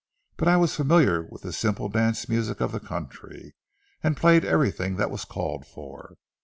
[0.35, 3.53] But I was familiar with the simple dance music of the country,
[4.01, 6.15] and played everything that was called for.